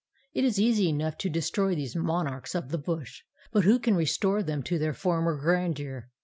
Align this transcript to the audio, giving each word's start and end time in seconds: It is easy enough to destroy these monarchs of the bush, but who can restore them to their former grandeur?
It 0.33 0.43
is 0.43 0.59
easy 0.59 0.89
enough 0.89 1.19
to 1.19 1.29
destroy 1.29 1.75
these 1.75 1.95
monarchs 1.95 2.55
of 2.55 2.69
the 2.69 2.79
bush, 2.79 3.21
but 3.51 3.65
who 3.65 3.77
can 3.77 3.93
restore 3.95 4.41
them 4.41 4.63
to 4.63 4.79
their 4.79 4.93
former 4.95 5.37
grandeur? 5.39 6.09